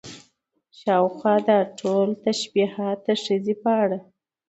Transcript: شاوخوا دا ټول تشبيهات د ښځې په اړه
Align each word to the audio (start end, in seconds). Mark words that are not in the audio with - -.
شاوخوا 0.79 1.35
دا 1.47 1.59
ټول 1.79 2.07
تشبيهات 2.25 2.97
د 3.07 3.09
ښځې 3.23 3.55
په 3.61 3.69
اړه 3.83 3.99